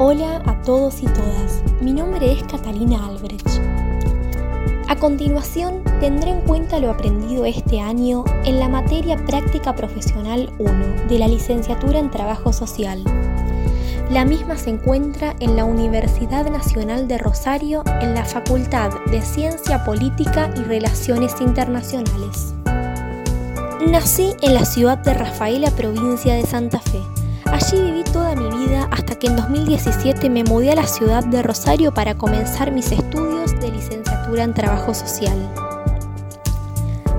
Hola 0.00 0.40
a 0.46 0.62
todos 0.62 1.02
y 1.02 1.06
todas, 1.06 1.60
mi 1.80 1.92
nombre 1.92 2.30
es 2.30 2.44
Catalina 2.44 3.04
Albrecht. 3.04 3.48
A 4.86 4.94
continuación 4.94 5.82
tendré 5.98 6.30
en 6.30 6.42
cuenta 6.42 6.78
lo 6.78 6.88
aprendido 6.88 7.44
este 7.44 7.80
año 7.80 8.22
en 8.44 8.60
la 8.60 8.68
materia 8.68 9.16
Práctica 9.26 9.74
Profesional 9.74 10.52
1 10.60 11.08
de 11.08 11.18
la 11.18 11.26
licenciatura 11.26 11.98
en 11.98 12.12
Trabajo 12.12 12.52
Social. 12.52 13.02
La 14.08 14.24
misma 14.24 14.56
se 14.56 14.70
encuentra 14.70 15.34
en 15.40 15.56
la 15.56 15.64
Universidad 15.64 16.48
Nacional 16.48 17.08
de 17.08 17.18
Rosario 17.18 17.82
en 18.00 18.14
la 18.14 18.24
Facultad 18.24 18.92
de 19.10 19.20
Ciencia 19.20 19.82
Política 19.82 20.48
y 20.54 20.60
Relaciones 20.60 21.40
Internacionales. 21.40 22.54
Nací 23.84 24.36
en 24.42 24.54
la 24.54 24.64
ciudad 24.64 24.98
de 24.98 25.14
Rafaela, 25.14 25.72
provincia 25.72 26.34
de 26.34 26.46
Santa 26.46 26.78
Fe. 26.78 27.00
Allí 27.52 27.80
viví 27.80 28.04
toda 28.04 28.34
mi 28.34 28.48
vida 28.66 28.88
hasta 28.90 29.14
que 29.18 29.26
en 29.26 29.36
2017 29.36 30.28
me 30.28 30.44
mudé 30.44 30.72
a 30.72 30.76
la 30.76 30.86
ciudad 30.86 31.24
de 31.24 31.42
Rosario 31.42 31.92
para 31.92 32.14
comenzar 32.14 32.70
mis 32.72 32.92
estudios 32.92 33.58
de 33.60 33.72
licenciatura 33.72 34.44
en 34.44 34.54
Trabajo 34.54 34.92
Social. 34.92 35.36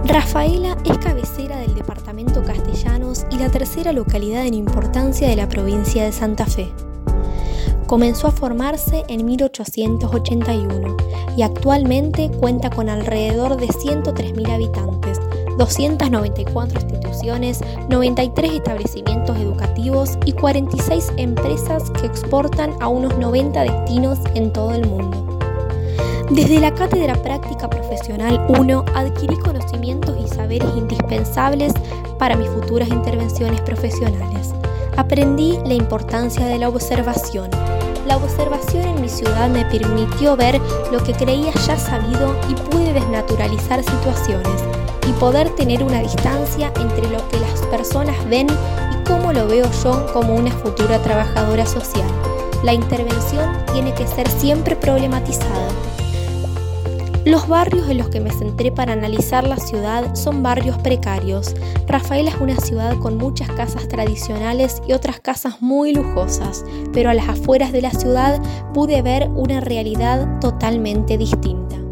Rafaela 0.05 0.77
es 0.85 0.97
cabecera 0.99 1.57
del 1.57 1.75
departamento 1.75 2.43
Castellanos 2.43 3.25
y 3.31 3.37
la 3.37 3.49
tercera 3.49 3.91
localidad 3.91 4.45
en 4.45 4.53
importancia 4.53 5.27
de 5.27 5.35
la 5.35 5.49
provincia 5.49 6.03
de 6.03 6.11
Santa 6.11 6.45
Fe. 6.45 6.71
Comenzó 7.87 8.27
a 8.27 8.31
formarse 8.31 9.03
en 9.07 9.25
1881 9.25 10.97
y 11.35 11.41
actualmente 11.41 12.29
cuenta 12.29 12.69
con 12.69 12.87
alrededor 12.87 13.57
de 13.57 13.67
103.000 13.67 14.53
habitantes, 14.53 15.19
294 15.59 16.79
instituciones, 16.79 17.59
93 17.89 18.53
establecimientos 18.53 19.37
educativos 19.37 20.17
y 20.25 20.31
46 20.31 21.11
empresas 21.17 21.91
que 21.91 22.07
exportan 22.07 22.73
a 22.79 22.87
unos 22.87 23.17
90 23.17 23.61
destinos 23.63 24.19
en 24.35 24.53
todo 24.53 24.71
el 24.71 24.87
mundo. 24.87 25.37
Desde 26.31 26.59
la 26.59 26.73
Cátedra 26.73 27.15
Práctica 27.21 27.69
Profesional 27.69 28.45
1 28.57 28.85
adquirí 28.95 29.35
conocimientos 29.35 30.15
y 30.23 30.27
saberes 30.29 30.69
indispensables 30.77 31.73
para 32.17 32.37
mis 32.37 32.47
futuras 32.49 32.87
intervenciones 32.87 33.59
profesionales. 33.61 34.53
Aprendí 34.95 35.57
la 35.65 35.73
importancia 35.73 36.45
de 36.45 36.57
la 36.57 36.69
observación. 36.69 37.49
La 38.07 38.15
observación 38.15 38.83
en 38.87 39.01
mi 39.01 39.09
ciudad 39.09 39.49
me 39.49 39.65
permitió 39.65 40.37
ver 40.37 40.59
lo 40.91 41.03
que 41.03 41.13
creía 41.13 41.51
ya 41.67 41.77
sabido 41.77 42.33
y 42.47 42.53
pude 42.53 42.93
desnaturalizar 42.93 43.83
situaciones 43.83 44.63
y 45.09 45.13
poder 45.13 45.49
tener 45.55 45.83
una 45.83 46.01
distancia 46.01 46.71
entre 46.79 47.09
lo 47.09 47.27
que 47.29 47.39
las 47.39 47.61
personas 47.71 48.15
ven 48.29 48.47
y 48.47 49.09
cómo 49.09 49.33
lo 49.33 49.47
veo 49.47 49.65
yo 49.83 50.05
como 50.13 50.35
una 50.35 50.51
futura 50.51 51.01
trabajadora 51.01 51.65
social. 51.65 52.07
La 52.63 52.73
intervención 52.73 53.57
tiene 53.73 53.91
que 53.93 54.05
ser 54.05 54.29
siempre 54.29 54.75
problematizada. 54.75 55.69
Los 57.25 57.47
barrios 57.47 57.89
en 57.89 57.97
los 57.97 58.09
que 58.09 58.19
me 58.19 58.31
centré 58.31 58.71
para 58.71 58.93
analizar 58.93 59.47
la 59.47 59.57
ciudad 59.57 60.13
son 60.15 60.43
barrios 60.43 60.77
precarios. 60.77 61.55
Rafaela 61.87 62.29
es 62.29 62.39
una 62.39 62.57
ciudad 62.57 62.97
con 62.99 63.17
muchas 63.17 63.49
casas 63.51 63.87
tradicionales 63.87 64.81
y 64.87 64.93
otras 64.93 65.19
casas 65.19 65.61
muy 65.61 65.93
lujosas, 65.93 66.63
pero 66.93 67.09
a 67.09 67.13
las 67.13 67.29
afueras 67.29 67.71
de 67.71 67.81
la 67.81 67.91
ciudad 67.91 68.39
pude 68.73 69.01
ver 69.01 69.27
una 69.29 69.59
realidad 69.59 70.39
totalmente 70.39 71.17
distinta. 71.17 71.88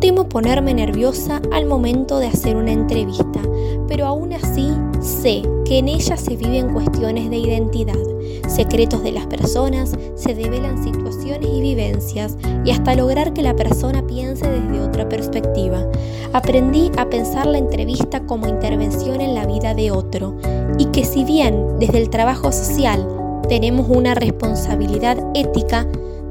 Temo 0.00 0.28
ponerme 0.28 0.74
nerviosa 0.74 1.42
al 1.52 1.66
momento 1.66 2.20
de 2.20 2.28
hacer 2.28 2.54
una 2.54 2.70
entrevista, 2.70 3.40
pero 3.88 4.06
aún 4.06 4.32
así 4.32 4.70
sé 5.00 5.42
que 5.64 5.78
en 5.78 5.88
ella 5.88 6.16
se 6.16 6.36
viven 6.36 6.72
cuestiones 6.72 7.28
de 7.30 7.36
identidad, 7.38 7.98
secretos 8.46 9.02
de 9.02 9.10
las 9.10 9.26
personas, 9.26 9.96
se 10.14 10.36
develan 10.36 10.84
situaciones 10.84 11.48
y 11.52 11.60
vivencias 11.60 12.36
y 12.64 12.70
hasta 12.70 12.94
lograr 12.94 13.32
que 13.32 13.42
la 13.42 13.56
persona 13.56 14.06
piense 14.06 14.48
desde 14.48 14.80
otra 14.80 15.08
perspectiva. 15.08 15.84
Aprendí 16.32 16.92
a 16.96 17.10
pensar 17.10 17.46
la 17.46 17.58
entrevista 17.58 18.20
como 18.24 18.46
intervención 18.46 19.20
en 19.20 19.34
la 19.34 19.46
vida 19.46 19.74
de 19.74 19.90
otro 19.90 20.36
y 20.78 20.86
que 20.86 21.04
si 21.04 21.24
bien 21.24 21.78
desde 21.80 21.98
el 21.98 22.08
trabajo 22.08 22.52
social 22.52 23.04
tenemos 23.48 23.88
una 23.88 24.14
responsabilidad 24.14 25.18
ética, 25.34 25.88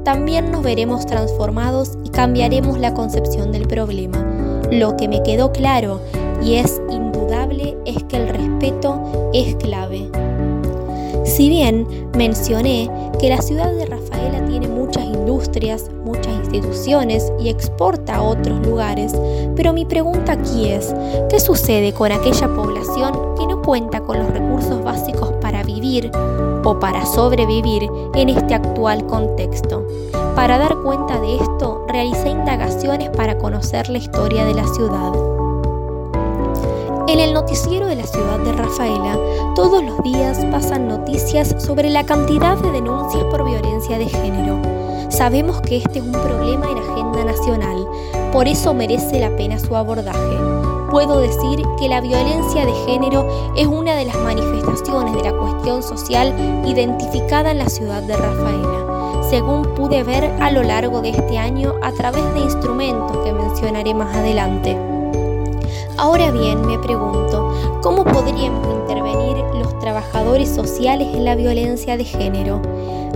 también 0.08 0.50
nos 0.50 0.62
veremos 0.62 1.04
transformados 1.04 1.98
y 2.02 2.08
cambiaremos 2.08 2.78
la 2.78 2.94
concepción 2.94 3.52
del 3.52 3.68
problema. 3.68 4.16
Lo 4.72 4.96
que 4.96 5.06
me 5.06 5.22
quedó 5.22 5.52
claro 5.52 6.00
y 6.42 6.54
es 6.54 6.80
indudable 6.88 7.76
es 7.84 8.02
que 8.04 8.16
el 8.16 8.28
respeto 8.30 9.30
es 9.34 9.54
clave. 9.56 10.08
Si 11.26 11.50
bien 11.50 11.86
mencioné 12.16 12.90
que 13.20 13.28
la 13.28 13.42
ciudad 13.42 13.70
de 13.70 13.84
Rafaela 13.84 14.46
tiene 14.46 14.66
muchas 14.68 15.04
industrias, 15.04 15.90
y 17.38 17.48
exporta 17.48 18.16
a 18.16 18.22
otros 18.22 18.66
lugares, 18.66 19.14
pero 19.54 19.72
mi 19.72 19.84
pregunta 19.84 20.32
aquí 20.32 20.68
es, 20.68 20.94
¿qué 21.28 21.40
sucede 21.40 21.92
con 21.92 22.10
aquella 22.12 22.48
población 22.48 23.12
que 23.36 23.46
no 23.46 23.62
cuenta 23.62 24.00
con 24.00 24.18
los 24.18 24.30
recursos 24.30 24.82
básicos 24.82 25.32
para 25.40 25.62
vivir 25.62 26.10
o 26.64 26.78
para 26.78 27.04
sobrevivir 27.06 27.88
en 28.14 28.28
este 28.30 28.54
actual 28.54 29.06
contexto? 29.06 29.86
Para 30.34 30.58
dar 30.58 30.76
cuenta 30.78 31.20
de 31.20 31.36
esto, 31.36 31.84
realicé 31.88 32.30
indagaciones 32.30 33.10
para 33.10 33.38
conocer 33.38 33.88
la 33.88 33.98
historia 33.98 34.44
de 34.44 34.54
la 34.54 34.66
ciudad. 34.68 35.12
En 37.08 37.20
el 37.20 37.32
noticiero 37.32 37.86
de 37.86 37.96
la 37.96 38.06
ciudad 38.06 38.38
de 38.40 38.52
Rafaela, 38.52 39.18
todos 39.54 39.82
los 39.82 40.02
días 40.02 40.44
pasan 40.50 40.88
noticias 40.88 41.54
sobre 41.58 41.88
la 41.90 42.04
cantidad 42.04 42.56
de 42.58 42.70
denuncias 42.70 43.24
por 43.24 43.44
violencia 43.44 43.98
de 43.98 44.06
género. 44.06 44.77
Sabemos 45.18 45.60
que 45.62 45.78
este 45.78 45.98
es 45.98 46.04
un 46.04 46.12
problema 46.12 46.70
en 46.70 46.78
agenda 46.78 47.24
nacional, 47.24 47.84
por 48.32 48.46
eso 48.46 48.72
merece 48.72 49.18
la 49.18 49.34
pena 49.34 49.58
su 49.58 49.74
abordaje. 49.74 50.38
Puedo 50.92 51.18
decir 51.18 51.60
que 51.76 51.88
la 51.88 52.00
violencia 52.00 52.64
de 52.64 52.72
género 52.86 53.52
es 53.56 53.66
una 53.66 53.96
de 53.96 54.04
las 54.04 54.14
manifestaciones 54.14 55.16
de 55.16 55.28
la 55.28 55.36
cuestión 55.36 55.82
social 55.82 56.32
identificada 56.64 57.50
en 57.50 57.58
la 57.58 57.68
ciudad 57.68 58.00
de 58.04 58.16
Rafaela, 58.16 59.24
según 59.28 59.74
pude 59.74 60.04
ver 60.04 60.24
a 60.40 60.52
lo 60.52 60.62
largo 60.62 61.00
de 61.00 61.10
este 61.10 61.36
año 61.36 61.74
a 61.82 61.90
través 61.90 62.22
de 62.34 62.38
instrumentos 62.38 63.18
que 63.24 63.32
mencionaré 63.32 63.94
más 63.94 64.14
adelante. 64.14 64.97
Ahora 65.98 66.30
bien, 66.30 66.64
me 66.64 66.78
pregunto, 66.78 67.52
¿cómo 67.82 68.04
podríamos 68.04 68.64
intervenir 68.82 69.36
los 69.60 69.76
trabajadores 69.80 70.48
sociales 70.48 71.08
en 71.12 71.24
la 71.24 71.34
violencia 71.34 71.96
de 71.96 72.04
género? 72.04 72.62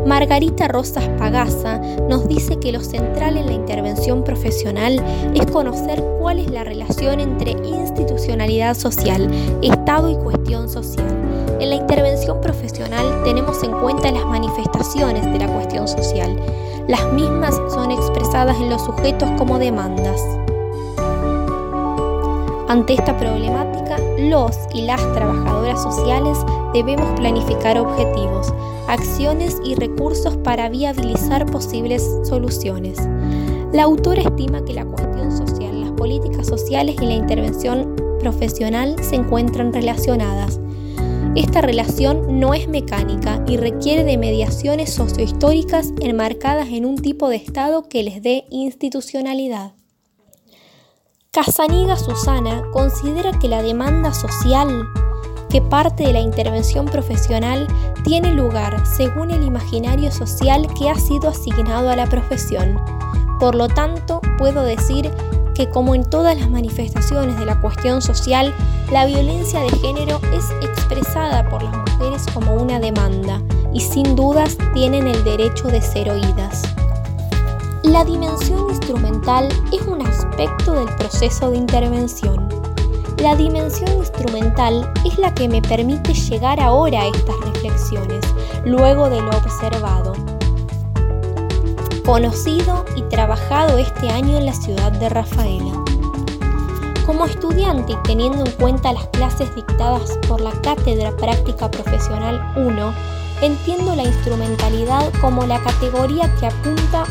Margarita 0.05 0.67
Rosas 0.67 1.09
Pagasa 1.17 1.79
nos 2.09 2.27
dice 2.27 2.59
que 2.59 2.73
lo 2.73 2.81
central 2.81 3.37
en 3.37 3.47
la 3.47 3.53
intervención 3.53 4.25
profesional 4.25 5.01
es 5.33 5.47
conocer 5.47 6.03
cuál 6.19 6.41
es 6.41 6.51
la 6.51 6.65
relación 6.65 7.21
entre 7.21 7.53
institucionalidad 7.53 8.77
social, 8.77 9.31
Estado 9.63 10.11
y 10.11 10.17
cuestión 10.17 10.69
social. 10.69 11.07
En 11.61 11.71
la 11.71 11.77
intervención 11.77 12.41
profesional 12.41 13.23
tenemos 13.23 13.63
en 13.63 13.71
cuenta 13.79 14.11
las 14.11 14.27
manifestaciones 14.27 15.25
de 15.25 15.39
la 15.39 15.47
cuestión 15.47 15.87
social. 15.87 16.37
Las 16.89 17.13
mismas 17.13 17.55
son 17.73 17.93
expresadas 17.93 18.57
en 18.57 18.71
los 18.71 18.83
sujetos 18.85 19.31
como 19.39 19.61
demandas. 19.61 20.42
Ante 22.73 22.95
esta 22.95 23.15
problemática, 23.19 23.99
los 24.19 24.57
y 24.73 24.81
las 24.87 24.99
trabajadoras 25.13 25.83
sociales 25.83 26.39
debemos 26.73 27.21
planificar 27.21 27.77
objetivos, 27.79 28.51
acciones 28.89 29.59
y 29.63 29.75
recursos 29.75 30.39
para 30.39 30.71
viabilizar 30.71 31.45
posibles 31.45 32.03
soluciones. 32.25 32.97
La 33.75 33.83
autora 33.83 34.23
estima 34.23 34.65
que 34.65 34.73
la 34.73 34.87
cuestión 34.87 35.37
social, 35.37 35.83
las 35.83 35.91
políticas 35.91 36.47
sociales 36.47 36.97
y 36.99 37.05
la 37.05 37.13
intervención 37.13 37.95
profesional 38.21 38.97
se 39.03 39.17
encuentran 39.17 39.75
relacionadas. 39.75 40.59
Esta 41.35 41.61
relación 41.61 42.41
no 42.41 42.55
es 42.55 42.69
mecánica 42.69 43.45
y 43.47 43.59
requiere 43.59 44.03
de 44.03 44.17
mediaciones 44.17 44.95
sociohistóricas 44.95 45.93
enmarcadas 46.01 46.69
en 46.71 46.87
un 46.87 46.97
tipo 46.97 47.29
de 47.29 47.37
Estado 47.37 47.87
que 47.87 48.03
les 48.03 48.23
dé 48.23 48.47
institucionalidad. 48.49 49.75
Casaniga 51.35 51.97
Susana 51.97 52.63
considera 52.73 53.33
que 53.33 53.49
la 53.49 53.63
demanda 53.63 54.13
social, 54.13 54.87
que 55.49 55.63
parte 55.63 56.05
de 56.05 56.13
la 56.13 56.21
intervención 56.21 56.85
profesional, 56.85 57.67
tiene 58.05 58.35
lugar 58.35 58.87
según 58.87 59.31
el 59.31 59.43
imaginario 59.43 60.13
social 60.13 60.69
que 60.79 60.91
ha 60.91 60.95
sido 60.95 61.31
asignado 61.31 61.89
a 61.89 61.97
la 61.97 62.05
profesión. 62.05 62.79
Por 63.41 63.55
lo 63.55 63.69
tanto, 63.69 64.21
puedo 64.37 64.63
decir 64.63 65.11
que 65.55 65.71
como 65.71 65.95
en 65.95 66.05
todas 66.05 66.39
las 66.39 66.51
manifestaciones 66.51 67.39
de 67.39 67.47
la 67.47 67.59
cuestión 67.63 68.03
social, 68.03 68.55
la 68.91 69.07
violencia 69.07 69.61
de 69.61 69.71
género 69.79 70.21
es 70.35 70.51
expresada 70.61 71.49
por 71.49 71.63
las 71.63 71.75
mujeres 71.75 72.27
como 72.35 72.53
una 72.57 72.79
demanda 72.79 73.41
y 73.73 73.81
sin 73.81 74.17
dudas 74.17 74.59
tienen 74.75 75.07
el 75.07 75.25
derecho 75.25 75.69
de 75.69 75.81
ser 75.81 76.11
oídas. 76.11 76.63
La 77.85 78.05
dimensión 78.05 78.69
instrumental 78.69 79.49
es 79.73 79.81
un 79.87 80.02
aspecto 80.13 80.73
del 80.73 80.95
proceso 80.97 81.51
de 81.51 81.57
intervención. 81.57 82.49
La 83.19 83.35
dimensión 83.35 83.91
instrumental 83.97 84.93
es 85.07 85.19
la 85.19 85.33
que 85.33 85.49
me 85.49 85.63
permite 85.63 86.13
llegar 86.13 86.61
ahora 86.61 87.03
a 87.03 87.07
estas 87.07 87.37
reflexiones, 87.41 88.25
luego 88.65 89.09
de 89.09 89.21
lo 89.21 89.31
observado, 89.31 90.13
conocido 92.05 92.85
y 92.97 93.03
trabajado 93.03 93.79
este 93.79 94.09
año 94.11 94.37
en 94.37 94.47
la 94.47 94.53
ciudad 94.53 94.93
de 94.93 95.09
Rafaela. 95.09 95.73
Como 97.07 97.25
estudiante 97.25 97.93
y 97.93 97.97
teniendo 98.05 98.45
en 98.45 98.53
cuenta 98.53 98.93
las 98.93 99.07
clases 99.09 99.55
dictadas 99.55 100.19
por 100.29 100.41
la 100.41 100.53
Cátedra 100.63 101.17
Práctica 101.17 101.71
Profesional 101.71 102.41
1, 102.57 102.95
entiendo 103.43 103.97
la 103.97 104.05
instrumentalidad 104.05 105.13
como 105.21 105.45
la 105.45 105.61
categoría 105.63 106.33
que 106.37 106.47
apunta 106.47 107.05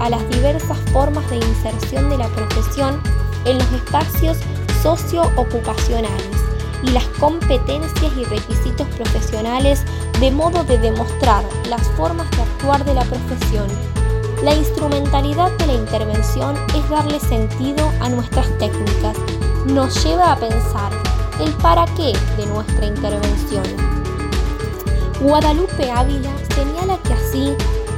a, 0.00 0.10
las 0.10 0.28
diversas 0.28 0.78
formas 0.92 1.28
de 1.30 1.36
inserción 1.36 2.10
de 2.10 2.18
la 2.18 2.28
profesión 2.28 3.00
en 3.46 3.58
los 3.58 3.72
espacios 3.72 4.36
socio-ocupacionales 4.82 6.28
y 6.82 6.90
las 6.90 7.04
competencias 7.18 8.12
y 8.16 8.24
requisitos 8.24 8.86
profesionales 8.88 9.82
de 10.20 10.30
modo 10.30 10.62
de 10.62 10.78
demostrar 10.78 11.42
las 11.68 11.82
formas 11.96 12.30
de 12.32 12.42
actuar 12.42 12.84
de 12.84 12.94
la 12.94 13.04
profesión. 13.04 13.66
La 14.44 14.54
instrumentalidad 14.54 15.50
de 15.52 15.66
la 15.66 15.72
intervención 15.72 16.54
es 16.76 16.88
darle 16.90 17.18
sentido 17.18 17.90
a 18.00 18.10
nuestras 18.10 18.46
técnicas, 18.58 19.16
nos 19.66 20.04
lleva 20.04 20.32
a 20.32 20.36
pensar 20.36 20.92
el 21.40 21.50
para 21.54 21.86
qué 21.96 22.12
de 22.36 22.46
nuestra 22.46 22.86
intervención 22.86 23.97
Guadalupe 25.20 25.90
Ávila 25.90 26.30
señala 26.54 26.96
que 27.02 27.12
así 27.12 27.52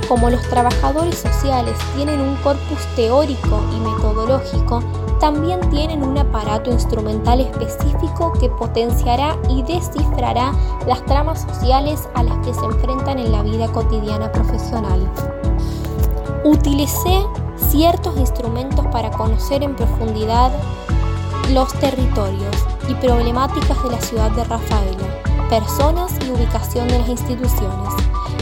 como 0.08 0.30
los 0.30 0.42
trabajadores 0.48 1.18
sociales 1.18 1.76
tienen 1.94 2.18
un 2.18 2.34
corpus 2.36 2.78
teórico 2.96 3.62
y 3.76 3.80
metodológico, 3.80 4.80
también 5.20 5.60
tienen 5.68 6.02
un 6.02 6.16
aparato 6.16 6.70
instrumental 6.70 7.40
específico 7.40 8.32
que 8.40 8.48
potenciará 8.48 9.36
y 9.50 9.62
descifrará 9.62 10.52
las 10.86 11.04
tramas 11.04 11.42
sociales 11.42 12.08
a 12.14 12.22
las 12.22 12.38
que 12.38 12.54
se 12.54 12.64
enfrentan 12.64 13.18
en 13.18 13.30
la 13.30 13.42
vida 13.42 13.70
cotidiana 13.70 14.32
profesional. 14.32 15.06
Utilicé 16.42 17.22
ciertos 17.70 18.16
instrumentos 18.16 18.86
para 18.86 19.10
conocer 19.10 19.62
en 19.62 19.76
profundidad 19.76 20.50
los 21.52 21.72
territorios 21.74 22.56
y 22.88 22.94
problemáticas 22.94 23.82
de 23.82 23.90
la 23.90 24.00
ciudad 24.00 24.30
de 24.32 24.44
Rafaela 24.44 25.20
personas 25.50 26.12
y 26.24 26.30
ubicación 26.30 26.86
de 26.86 27.00
las 27.00 27.08
instituciones. 27.08 27.92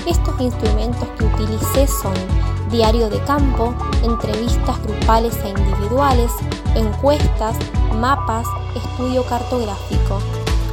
Estos 0.06 0.38
instrumentos 0.40 1.08
que 1.18 1.24
utilicé 1.24 1.86
son 1.86 2.12
diario 2.70 3.08
de 3.08 3.18
campo, 3.24 3.74
entrevistas 4.02 4.80
grupales 4.82 5.34
e 5.42 5.48
individuales, 5.48 6.30
encuestas, 6.74 7.56
mapas, 7.98 8.46
estudio 8.76 9.24
cartográfico. 9.24 10.20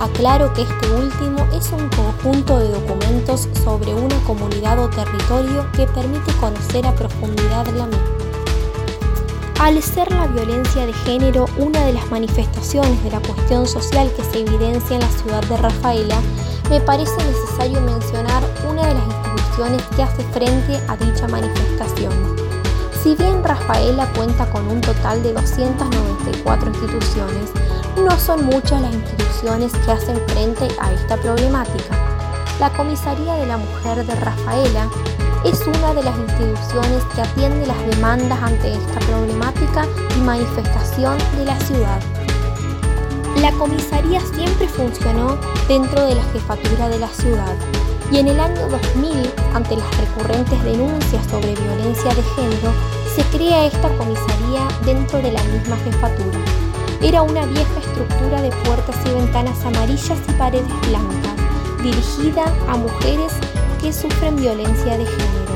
Aclaro 0.02 0.54
que 0.54 0.64
este 0.64 0.92
último 0.92 1.48
es 1.54 1.72
un 1.72 1.88
conjunto 1.90 2.60
de 2.60 2.68
documentos 2.68 3.48
sobre 3.64 3.94
una 3.94 4.20
comunidad 4.26 4.78
o 4.80 4.90
territorio 4.90 5.66
que 5.72 5.88
permite 5.88 6.34
conocer 6.34 6.86
a 6.86 6.94
profundidad 6.94 7.66
la 7.68 7.86
misma. 7.86 8.15
Al 9.60 9.82
ser 9.82 10.12
la 10.12 10.28
violencia 10.28 10.86
de 10.86 10.94
género 10.94 11.46
una 11.58 11.86
de 11.86 11.94
las 11.94 12.12
manifestaciones 12.12 13.02
de 13.04 13.10
la 13.10 13.22
cuestión 13.22 13.66
social 13.66 14.12
que 14.16 14.24
se 14.24 14.42
evidencia 14.42 14.96
en 14.96 15.02
la 15.02 15.10
ciudad 15.10 15.44
de 15.46 15.58
Rafaela, 15.58 16.20
me 16.70 16.82
parece 16.82 17.16
necesario 17.18 17.80
mencionar 17.82 18.44
una 18.70 18.86
de 18.86 18.94
las 18.94 19.04
instituciones 19.06 19.82
que 19.96 20.04
hace 20.04 20.24
frente 20.34 20.80
a 20.88 20.98
dicha 20.98 21.28
manifestación. 21.30 22.36
Si 23.02 23.16
bien 23.16 23.44
Rafaela 23.44 24.12
cuenta 24.14 24.50
con 24.50 24.68
un 24.68 24.82
total 24.82 25.24
de 25.24 25.32
294 25.32 26.70
instituciones, 26.70 27.52
no 28.04 28.20
son 28.20 28.46
muchas 28.46 28.82
las 28.82 28.94
instituciones 28.94 29.72
que 29.74 29.92
hacen 29.92 30.20
frente 30.28 30.68
a 30.82 30.92
esta 30.92 31.16
problemática. 31.18 31.96
La 32.60 32.70
Comisaría 32.72 33.36
de 33.36 33.46
la 33.46 33.58
Mujer 33.58 34.06
de 34.06 34.16
Rafaela 34.16 34.90
es 35.46 35.62
una 35.68 35.94
de 35.94 36.04
las 36.04 36.18
instituciones 36.18 37.04
que 37.14 37.22
atiende 37.22 37.68
las 37.68 37.86
demandas 37.86 38.42
ante 38.42 38.74
esta 38.74 39.00
problemática 39.02 39.86
y 40.18 40.22
manifestación 40.22 41.18
de 41.38 41.46
la 41.46 41.60
ciudad. 41.60 42.02
La 43.42 43.52
comisaría 43.52 44.22
siempre 44.22 44.68
funcionó 44.68 45.38
dentro 45.68 46.08
de 46.08 46.16
la 46.16 46.24
jefatura 46.34 46.90
de 46.90 46.98
la 46.98 47.10
ciudad 47.10 47.56
y 48.12 48.18
en 48.18 48.28
el 48.28 48.40
año 48.40 48.68
2000, 48.70 49.32
ante 49.54 49.78
las 49.78 49.98
recurrentes 49.98 50.64
denuncias 50.64 51.26
sobre 51.28 51.54
violencia 51.54 52.14
de 52.14 52.24
género, 52.36 52.74
se 53.16 53.24
crea 53.26 53.66
esta 53.68 53.90
comisaría 53.98 54.68
dentro 54.84 55.20
de 55.20 55.32
la 55.32 55.44
misma 55.44 55.78
jefatura. 55.78 56.40
Era 57.02 57.22
una 57.22 57.46
vieja 57.46 57.80
estructura 57.80 58.42
de 58.42 58.50
puertas 58.50 58.96
y 59.06 59.10
ventanas 59.10 59.64
amarillas 59.64 60.18
y 60.28 60.32
paredes 60.34 60.88
blancas, 60.88 61.36
dirigida 61.84 62.46
a 62.68 62.78
mujeres 62.78 63.32
sufren 63.94 64.36
violencia 64.36 64.98
de 64.98 65.06
género. 65.06 65.56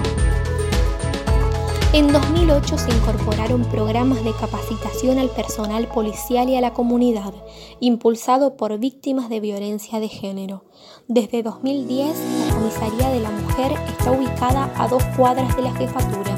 En 1.92 2.14
2008 2.14 2.78
se 2.78 2.92
incorporaron 2.92 3.66
programas 3.66 4.24
de 4.24 4.32
capacitación 4.34 5.18
al 5.18 5.30
personal 5.30 5.88
policial 5.88 6.48
y 6.48 6.56
a 6.56 6.62
la 6.62 6.72
comunidad, 6.74 7.34
impulsado 7.80 8.58
por 8.58 8.78
víctimas 8.78 9.30
de 9.30 9.40
violencia 9.40 10.00
de 10.00 10.08
género. 10.08 10.66
Desde 11.08 11.42
2010, 11.42 12.16
la 12.48 12.54
Comisaría 12.54 13.10
de 13.10 13.20
la 13.22 13.32
Mujer 13.32 13.72
está 13.88 14.12
ubicada 14.12 14.72
a 14.78 14.88
dos 14.88 15.04
cuadras 15.18 15.56
de 15.56 15.64
la 15.64 15.74
jefatura. 15.74 16.36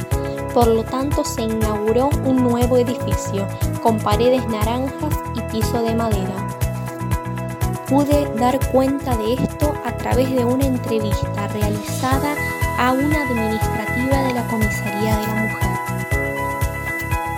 Por 0.54 0.68
lo 0.68 0.84
tanto, 0.84 1.26
se 1.26 1.42
inauguró 1.42 2.10
un 2.26 2.38
nuevo 2.38 2.78
edificio, 2.78 3.46
con 3.84 4.00
paredes 4.00 4.48
naranjas 4.48 5.18
y 5.36 5.42
piso 5.52 5.82
de 5.82 5.96
madera 5.96 6.52
pude 7.92 8.26
dar 8.40 8.58
cuenta 8.72 9.18
de 9.18 9.34
esto 9.34 9.74
través 10.02 10.32
de 10.36 10.44
una 10.44 10.66
entrevista 10.66 11.48
realizada 11.50 12.36
a 12.80 12.92
una 12.94 13.22
administrativa 13.22 14.24
de 14.24 14.34
la 14.34 14.48
Comisaría 14.48 15.18
de 15.18 15.28
la 15.28 15.36
Mujer. 15.36 15.72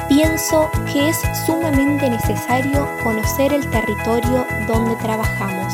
Pienso 0.07 0.69
que 0.92 1.10
es 1.10 1.21
sumamente 1.45 2.10
necesario 2.10 2.88
conocer 3.04 3.51
el 3.51 3.69
territorio 3.69 4.45
donde 4.68 4.95
trabajamos. 4.98 5.74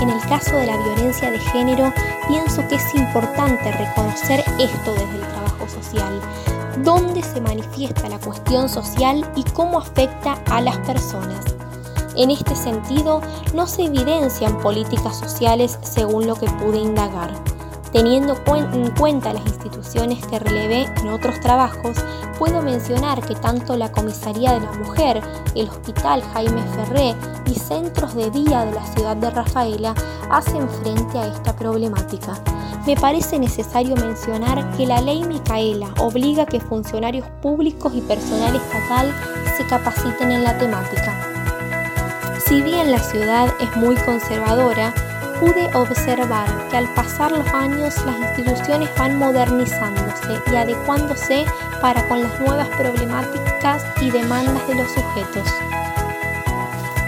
En 0.00 0.10
el 0.10 0.20
caso 0.28 0.56
de 0.56 0.66
la 0.66 0.76
violencia 0.76 1.30
de 1.30 1.38
género, 1.38 1.92
pienso 2.28 2.66
que 2.68 2.74
es 2.74 2.94
importante 2.94 3.72
reconocer 3.72 4.40
esto 4.58 4.92
desde 4.92 5.14
el 5.14 5.28
trabajo 5.28 5.68
social, 5.68 6.20
dónde 6.82 7.22
se 7.22 7.40
manifiesta 7.40 8.10
la 8.10 8.18
cuestión 8.18 8.68
social 8.68 9.26
y 9.36 9.42
cómo 9.52 9.78
afecta 9.78 10.38
a 10.50 10.60
las 10.60 10.76
personas. 10.78 11.55
En 12.16 12.30
este 12.30 12.56
sentido, 12.56 13.20
no 13.54 13.66
se 13.66 13.84
evidencian 13.84 14.58
políticas 14.60 15.18
sociales 15.18 15.78
según 15.82 16.26
lo 16.26 16.34
que 16.34 16.46
pude 16.46 16.78
indagar. 16.78 17.34
Teniendo 17.92 18.34
en 18.54 18.90
cuenta 18.90 19.32
las 19.32 19.46
instituciones 19.46 20.24
que 20.26 20.38
relevé 20.38 20.84
en 21.00 21.08
otros 21.08 21.38
trabajos, 21.40 21.96
puedo 22.38 22.60
mencionar 22.60 23.26
que 23.26 23.34
tanto 23.34 23.76
la 23.76 23.92
Comisaría 23.92 24.52
de 24.52 24.60
la 24.60 24.72
Mujer, 24.72 25.22
el 25.54 25.68
Hospital 25.68 26.22
Jaime 26.34 26.62
Ferré 26.74 27.14
y 27.46 27.54
centros 27.54 28.14
de 28.14 28.30
día 28.30 28.64
de 28.64 28.72
la 28.72 28.84
ciudad 28.86 29.16
de 29.16 29.30
Rafaela 29.30 29.94
hacen 30.30 30.68
frente 30.68 31.18
a 31.18 31.28
esta 31.28 31.54
problemática. 31.54 32.34
Me 32.86 32.96
parece 32.96 33.38
necesario 33.38 33.96
mencionar 33.96 34.70
que 34.76 34.86
la 34.86 35.00
ley 35.00 35.24
Micaela 35.24 35.88
obliga 35.98 36.42
a 36.42 36.46
que 36.46 36.60
funcionarios 36.60 37.26
públicos 37.42 37.92
y 37.94 38.00
personal 38.00 38.56
estatal 38.56 39.12
se 39.56 39.66
capaciten 39.66 40.32
en 40.32 40.44
la 40.44 40.58
temática. 40.58 41.35
Si 42.46 42.62
bien 42.62 42.92
la 42.92 43.00
ciudad 43.00 43.52
es 43.60 43.76
muy 43.76 43.96
conservadora, 43.96 44.94
pude 45.40 45.68
observar 45.74 46.46
que 46.68 46.76
al 46.76 46.88
pasar 46.94 47.32
los 47.32 47.46
años 47.48 47.96
las 48.06 48.20
instituciones 48.20 48.88
van 48.96 49.18
modernizándose 49.18 50.40
y 50.52 50.54
adecuándose 50.54 51.44
para 51.80 52.06
con 52.06 52.22
las 52.22 52.38
nuevas 52.38 52.68
problemáticas 52.68 53.84
y 54.00 54.10
demandas 54.10 54.64
de 54.68 54.76
los 54.76 54.88
sujetos. 54.92 55.52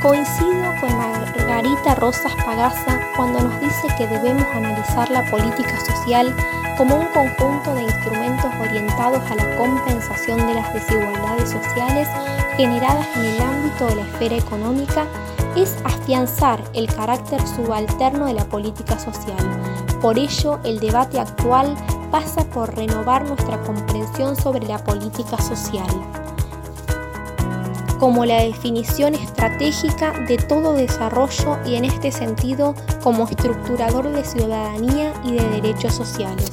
Coincido 0.02 0.74
con 0.80 0.96
Margarita 0.96 1.94
Rosas 1.94 2.34
Pagasa 2.44 2.98
cuando 3.14 3.40
nos 3.40 3.60
dice 3.60 3.86
que 3.96 4.08
debemos 4.08 4.46
analizar 4.52 5.08
la 5.10 5.24
política 5.30 5.78
social 5.78 6.34
como 6.78 6.94
un 6.94 7.06
conjunto 7.06 7.74
de 7.74 7.82
instrumentos 7.82 8.50
orientados 8.60 9.20
a 9.28 9.34
la 9.34 9.56
compensación 9.56 10.46
de 10.46 10.54
las 10.54 10.72
desigualdades 10.72 11.50
sociales 11.50 12.08
generadas 12.56 13.04
en 13.16 13.24
el 13.24 13.40
ámbito 13.40 13.86
de 13.86 13.96
la 13.96 14.02
esfera 14.02 14.36
económica 14.36 15.06
es 15.56 15.76
afianzar 15.84 16.62
el 16.74 16.86
carácter 16.86 17.44
subalterno 17.48 18.26
de 18.26 18.34
la 18.34 18.44
política 18.44 18.96
social. 18.96 19.36
Por 20.00 20.18
ello, 20.18 20.60
el 20.62 20.78
debate 20.78 21.18
actual 21.18 21.74
pasa 22.12 22.44
por 22.50 22.72
renovar 22.76 23.26
nuestra 23.26 23.60
comprensión 23.62 24.36
sobre 24.36 24.64
la 24.64 24.78
política 24.78 25.36
social 25.42 25.88
como 27.98 28.24
la 28.24 28.42
definición 28.42 29.14
estratégica 29.14 30.12
de 30.28 30.36
todo 30.36 30.74
desarrollo 30.74 31.58
y 31.66 31.74
en 31.74 31.84
este 31.84 32.12
sentido 32.12 32.74
como 33.02 33.24
estructurador 33.24 34.08
de 34.10 34.24
ciudadanía 34.24 35.12
y 35.24 35.32
de 35.32 35.47
derechos 35.68 35.94
sociales. 35.94 36.50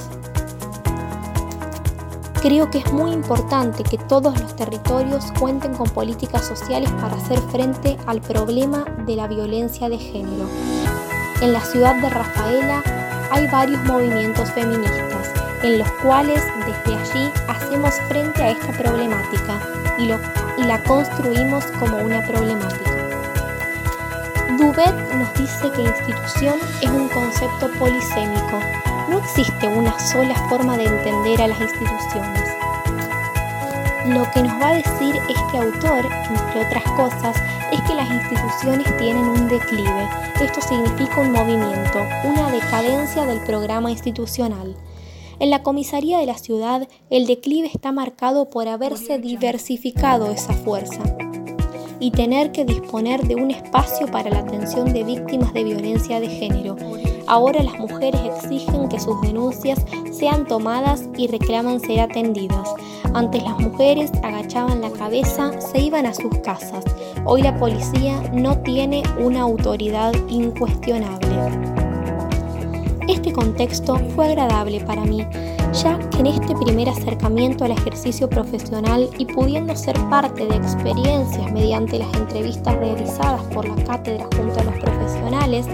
Creo 2.42 2.70
que 2.70 2.80
es 2.80 2.92
muy 2.92 3.12
importante 3.12 3.82
que 3.84 3.98
todos 3.98 4.40
los 4.40 4.56
territorios 4.56 5.32
cuenten 5.40 5.74
con 5.74 5.90
políticas 5.90 6.46
sociales 6.46 6.92
para 7.02 7.16
hacer 7.16 7.40
frente 7.50 7.98
al 8.08 8.20
problema 8.22 8.84
de 9.06 9.16
la 9.16 9.28
violencia 9.28 9.88
de 9.88 9.98
género. 9.98 10.48
En 11.42 11.54
la 11.54 11.62
ciudad 11.62 11.96
de 12.02 12.10
Rafaela 12.10 12.84
hay 13.32 13.48
varios 13.48 13.82
movimientos 13.86 14.52
feministas 14.52 15.32
en 15.64 15.80
los 15.80 15.90
cuales 16.04 16.44
desde 16.66 16.96
allí 16.96 17.32
hacemos 17.48 17.96
frente 18.10 18.44
a 18.44 18.52
esta 18.52 18.72
problemática 18.74 19.60
y, 19.98 20.12
y 20.62 20.66
la 20.66 20.84
construimos 20.84 21.66
como 21.80 21.98
una 22.00 22.22
problemática. 22.28 22.92
Dubet 24.58 24.96
nos 25.16 25.34
dice 25.34 25.72
que 25.72 25.82
institución 25.82 26.60
es 26.82 26.90
un 26.90 27.08
concepto 27.10 27.70
polisémico. 27.80 28.60
No 29.10 29.20
existe 29.20 29.68
una 29.68 29.98
sola 30.00 30.36
forma 30.50 30.78
de 30.78 30.86
entender 30.86 31.42
a 31.42 31.48
las 31.48 31.62
instituciones. 31.62 32.42
Lo 34.08 34.24
que 34.32 34.42
nos 34.44 34.54
va 34.62 34.70
a 34.70 34.76
decir 34.76 35.16
este 35.30 35.58
autor, 35.58 36.06
entre 36.30 36.66
otras 36.66 36.84
cosas, 36.92 37.36
es 37.72 37.82
que 37.82 37.96
las 37.96 38.10
instituciones 38.10 38.98
tienen 38.98 39.26
un 39.26 39.48
declive. 39.48 40.08
Esto 40.42 40.62
significa 40.62 41.22
un 41.22 41.32
movimiento, 41.32 42.00
una 42.24 42.52
decadencia 42.52 43.26
del 43.26 43.42
programa 43.42 43.92
institucional. 43.92 44.76
En 45.40 45.50
la 45.50 45.64
comisaría 45.64 46.20
de 46.20 46.26
la 46.26 46.38
ciudad, 46.38 46.88
el 47.10 47.28
declive 47.28 47.70
está 47.74 47.92
marcado 47.92 48.50
por 48.50 48.68
haberse 48.68 49.20
diversificado 49.20 50.32
esa 50.32 50.54
fuerza 50.54 51.02
y 52.00 52.12
tener 52.12 52.52
que 52.52 52.66
disponer 52.66 53.28
de 53.28 53.36
un 53.36 53.52
espacio 53.52 54.08
para 54.08 54.30
la 54.30 54.40
atención 54.40 54.94
de 54.94 55.04
víctimas 55.04 55.54
de 55.54 55.64
violencia 55.64 56.20
de 56.20 56.30
género. 56.30 56.76
Ahora 57.28 57.64
las 57.64 57.80
mujeres 57.80 58.22
exigen 58.24 58.88
que 58.88 59.00
sus 59.00 59.20
denuncias 59.22 59.84
sean 60.12 60.46
tomadas 60.46 61.10
y 61.18 61.28
reclaman 61.28 61.80
ser 61.80 62.02
atendidas. 62.02 62.70
Antes 63.16 63.42
las 63.42 63.60
mujeres 63.60 64.12
agachaban 64.22 64.82
la 64.82 64.92
cabeza, 64.92 65.60
se 65.60 65.80
iban 65.80 66.06
a 66.06 66.14
sus 66.14 66.38
casas. 66.44 66.84
Hoy 67.24 67.42
la 67.42 67.58
policía 67.58 68.22
no 68.32 68.60
tiene 68.60 69.02
una 69.20 69.42
autoridad 69.42 70.14
incuestionable. 70.30 71.26
Este 73.08 73.34
contexto 73.34 73.98
fue 74.16 74.26
agradable 74.26 74.82
para 74.82 75.04
mí, 75.04 75.26
ya 75.74 75.98
que 76.10 76.20
en 76.20 76.28
este 76.28 76.56
primer 76.56 76.90
acercamiento 76.90 77.66
al 77.66 77.72
ejercicio 77.72 78.30
profesional 78.30 79.10
y 79.18 79.26
pudiendo 79.26 79.76
ser 79.76 79.96
parte 80.10 80.46
de 80.46 80.56
experiencias 80.56 81.52
mediante 81.52 82.00
las 82.00 82.14
entrevistas 82.14 82.76
realizadas 82.76 83.42
por 83.54 83.68
la 83.68 83.84
cátedra 83.84 84.28
junto 84.36 84.60
a 84.60 84.64
los 84.64 84.76
profesionales, 84.76 85.68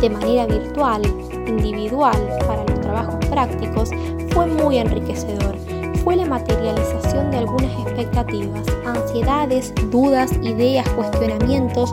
de 0.00 0.10
manera 0.10 0.46
virtual, 0.46 1.02
individual, 1.46 2.16
para 2.46 2.64
los 2.64 2.80
trabajos 2.80 3.16
prácticos, 3.26 3.90
fue 4.30 4.46
muy 4.46 4.78
enriquecedor. 4.78 5.56
Fue 6.02 6.16
la 6.16 6.24
materialización 6.24 7.30
de 7.30 7.38
algunas 7.38 7.72
expectativas, 7.86 8.66
ansiedades, 8.86 9.74
dudas, 9.90 10.32
ideas, 10.42 10.88
cuestionamientos 10.90 11.92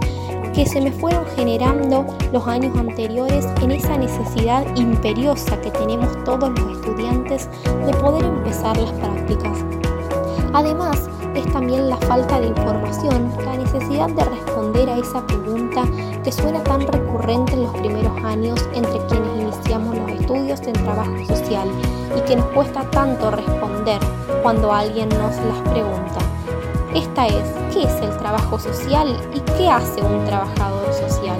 que 0.54 0.66
se 0.66 0.82
me 0.82 0.92
fueron 0.92 1.26
generando 1.36 2.06
los 2.32 2.48
años 2.48 2.76
anteriores 2.78 3.46
en 3.62 3.72
esa 3.72 3.98
necesidad 3.98 4.66
imperiosa 4.76 5.60
que 5.62 5.70
tenemos 5.72 6.24
todos 6.24 6.50
los 6.50 6.78
estudiantes 6.78 7.50
de 7.86 7.94
poder 7.94 8.26
empezar 8.26 8.76
las 8.78 8.92
prácticas. 8.94 9.64
Además, 10.53 11.10
es 11.36 11.51
también 11.51 11.89
la 11.89 11.98
falta 11.98 12.39
de 12.39 12.48
información, 12.48 13.32
la 13.46 13.58
necesidad 13.58 14.10
de 14.10 14.24
responder 14.24 14.89
a 14.89 14.98
esa 14.98 15.25
pregunta 15.25 15.84
que 16.24 16.32
suena 16.32 16.63
tan 16.63 16.82
recurrente 16.82 17.53
en 17.53 17.63
los 17.63 17.74
primeros 17.74 18.24
años 18.24 18.60
entre 18.74 18.98
quienes 19.08 19.41
iniciamos 19.41 19.96
los 19.96 20.12
estudios 20.12 20.62
en 20.62 20.74
trabajo 20.74 21.25
social 21.27 21.70
y 22.15 22.22
que 22.22 22.36
nos 22.36 22.46
cuesta 22.48 22.89
tanto 22.91 23.32
responder 23.32 24.00
cuando 24.41 24.72
alguien 24.72 25.10
nos 25.10 25.36
las 25.36 25.70
pregunta. 25.70 26.20
Esta 26.96 27.27
es, 27.27 27.74
¿qué 27.74 27.84
es 27.84 28.01
el 28.01 28.17
trabajo 28.17 28.58
social 28.58 29.15
y 29.34 29.39
qué 29.58 29.70
hace 29.70 30.01
un 30.01 30.25
trabajador 30.25 30.91
social? 30.94 31.38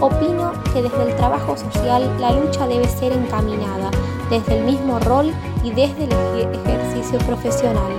Opino 0.00 0.52
que 0.72 0.82
desde 0.82 1.02
el 1.10 1.16
trabajo 1.16 1.56
social 1.56 2.08
la 2.20 2.32
lucha 2.32 2.68
debe 2.68 2.86
ser 2.86 3.12
encaminada 3.12 3.90
desde 4.30 4.58
el 4.58 4.64
mismo 4.64 5.00
rol 5.00 5.32
y 5.64 5.70
desde 5.70 6.04
el 6.04 6.12
ejercicio 6.54 7.18
profesional, 7.26 7.92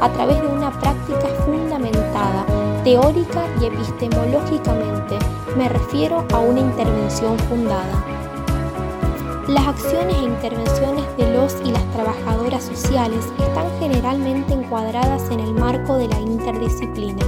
a 0.00 0.08
través 0.10 0.40
de 0.40 0.48
una 0.48 0.70
práctica 0.80 1.28
fundamentada, 1.44 2.46
teórica 2.82 3.44
y 3.60 3.66
epistemológicamente, 3.66 5.18
me 5.56 5.68
refiero 5.68 6.24
a 6.32 6.38
una 6.38 6.60
intervención 6.60 7.38
fundada. 7.40 8.04
Las 9.48 9.66
acciones 9.66 10.16
e 10.16 10.24
intervenciones 10.24 11.04
de 11.18 11.30
los 11.30 11.56
y 11.62 11.72
las 11.72 11.84
trabajadoras 11.92 12.64
sociales 12.64 13.22
están 13.38 13.66
generalmente 13.78 14.54
encuadradas 14.54 15.30
en 15.30 15.40
el 15.40 15.52
marco 15.52 15.96
de 15.96 16.08
la 16.08 16.18
interdisciplina, 16.20 17.26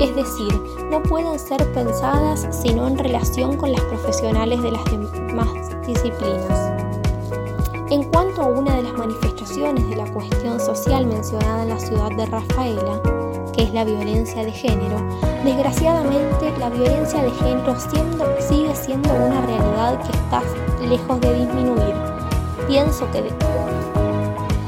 es 0.00 0.14
decir, 0.16 0.52
no 0.90 1.02
pueden 1.02 1.38
ser 1.38 1.72
pensadas 1.72 2.46
sino 2.50 2.88
en 2.88 2.98
relación 2.98 3.56
con 3.56 3.72
las 3.72 3.80
profesionales 3.82 4.62
de 4.62 4.72
las 4.72 4.84
demás 4.84 5.48
disciplinas. 5.86 6.72
En 7.90 8.04
cuanto 8.04 8.42
a 8.42 8.46
una 8.46 8.76
de 8.76 8.82
las 8.82 8.94
manifestaciones 8.94 9.88
de 9.88 9.96
la 9.96 10.12
cuestión 10.12 10.58
social 10.58 11.06
mencionada 11.06 11.62
en 11.62 11.68
la 11.68 11.78
ciudad 11.78 12.10
de 12.10 12.26
Rafaela, 12.26 13.00
que 13.52 13.62
es 13.62 13.72
la 13.72 13.84
violencia 13.84 14.42
de 14.42 14.50
género, 14.50 14.96
desgraciadamente 15.44 16.52
la 16.58 16.70
violencia 16.70 17.22
de 17.22 17.30
género 17.30 17.76
sigue 18.40 18.74
siendo 18.74 19.14
una 19.14 19.40
realidad 19.42 20.00
que 20.02 20.16
está 20.16 20.42
lejos 20.88 21.20
de 21.20 21.34
disminuir. 21.34 21.94
Pienso 22.66 23.08
que 23.12 23.22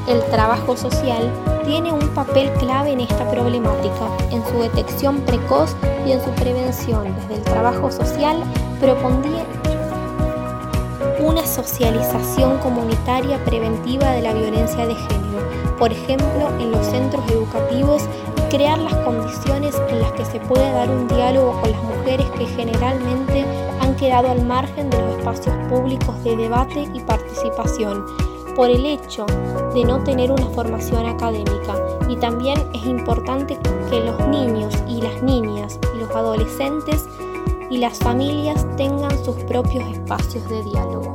el 0.07 0.23
trabajo 0.25 0.77
social 0.77 1.31
tiene 1.65 1.91
un 1.91 2.07
papel 2.09 2.49
clave 2.53 2.91
en 2.91 3.01
esta 3.01 3.29
problemática, 3.29 4.07
en 4.31 4.45
su 4.47 4.59
detección 4.59 5.19
precoz 5.21 5.75
y 6.05 6.13
en 6.13 6.23
su 6.23 6.31
prevención. 6.31 7.13
Desde 7.21 7.35
el 7.35 7.41
trabajo 7.41 7.91
social 7.91 8.41
propondría 8.79 9.45
una 11.19 11.45
socialización 11.45 12.57
comunitaria 12.59 13.43
preventiva 13.43 14.11
de 14.11 14.21
la 14.21 14.33
violencia 14.33 14.87
de 14.87 14.95
género, 14.95 15.77
por 15.77 15.91
ejemplo, 15.91 16.49
en 16.59 16.71
los 16.71 16.85
centros 16.85 17.29
educativos 17.29 18.03
crear 18.49 18.79
las 18.79 18.95
condiciones 18.97 19.75
en 19.89 19.99
las 19.99 20.11
que 20.13 20.23
se 20.23 20.39
puede 20.39 20.71
dar 20.71 20.89
un 20.89 21.07
diálogo 21.09 21.59
con 21.59 21.71
las 21.71 21.83
mujeres 21.83 22.25
que 22.37 22.45
generalmente 22.45 23.45
han 23.81 23.95
quedado 23.97 24.31
al 24.31 24.45
margen 24.45 24.89
de 24.89 25.01
los 25.01 25.17
espacios 25.17 25.55
públicos 25.67 26.23
de 26.23 26.37
debate 26.37 26.87
y 26.93 27.01
participación 27.01 28.05
por 28.57 28.71
el 28.71 28.87
hecho 28.87 29.27
de 29.75 29.85
no 29.85 30.03
tener 30.03 30.31
una 30.31 30.47
formación 30.47 31.05
académica 31.05 31.75
y 32.09 32.15
también 32.15 32.57
es 32.73 32.83
importante 32.87 33.55
que 33.91 33.99
los 33.99 34.19
niños 34.27 34.73
y 34.87 34.99
las 34.99 35.21
niñas 35.21 35.79
y 35.93 35.99
los 35.99 36.09
adolescentes 36.09 37.05
y 37.69 37.77
las 37.77 37.99
familias 37.99 38.65
tengan 38.75 39.23
sus 39.23 39.35
propios 39.43 39.87
espacios 39.93 40.49
de 40.49 40.63
diálogo. 40.63 41.13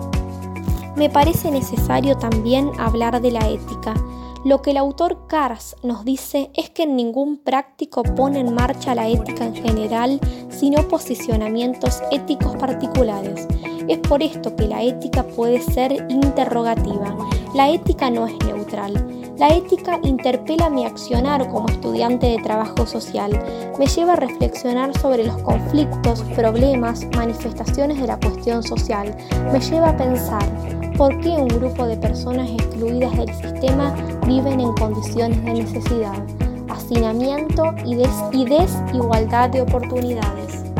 Me 0.95 1.11
parece 1.11 1.51
necesario 1.51 2.17
también 2.17 2.71
hablar 2.79 3.21
de 3.21 3.33
la 3.33 3.49
ética. 3.49 3.95
Lo 4.45 4.63
que 4.63 4.71
el 4.71 4.77
autor 4.77 5.27
Kars 5.27 5.75
nos 5.83 6.05
dice 6.05 6.53
es 6.55 6.71
que 6.71 6.87
ningún 6.87 7.39
práctico 7.39 8.05
pone 8.05 8.39
en 8.39 8.55
marcha 8.55 8.95
la 8.95 9.09
ética 9.09 9.47
en 9.47 9.57
general, 9.57 10.21
sino 10.49 10.87
posicionamientos 10.87 12.03
éticos 12.13 12.55
particulares. 12.55 13.49
Es 13.89 13.99
por 13.99 14.23
esto 14.23 14.55
que 14.57 14.67
la 14.67 14.83
ética 14.83 15.23
puede 15.23 15.61
ser 15.61 15.93
interrogativa. 16.09 17.17
La 17.55 17.71
ética 17.71 18.11
no 18.11 18.27
es 18.27 18.35
neutral. 18.47 18.95
La 19.39 19.49
ética 19.49 19.99
interpela 20.03 20.71
mi 20.71 20.85
accionar 20.85 21.49
como 21.51 21.69
estudiante 21.69 22.27
de 22.27 22.39
trabajo 22.43 22.87
social, 22.87 23.33
me 23.79 23.87
lleva 23.87 24.13
a 24.13 24.17
reflexionar 24.17 24.97
sobre 25.01 25.25
los 25.25 25.37
conflictos, 25.39 26.23
problemas, 26.37 27.05
manifestaciones 27.17 28.01
de 28.01 28.07
la 28.07 28.21
cuestión 28.21 28.63
social, 28.63 29.17
me 29.53 29.59
lleva 29.59 29.89
a 29.89 29.97
pensar 29.97 30.45
por 30.97 31.19
qué 31.21 31.31
un 31.31 31.49
grupo 31.49 31.87
de 31.87 31.97
personas 31.97 32.49
excluidas 32.51 33.17
del 33.17 33.35
sistema 33.35 33.95
viven 34.27 34.61
en 34.61 34.73
condiciones 34.75 35.45
de 35.45 35.55
necesidad, 35.55 36.23
hacinamiento 36.69 37.75
y, 37.85 37.97
desigualdad 37.97 39.51
de 39.51 39.63
oportunidades. 39.63 40.72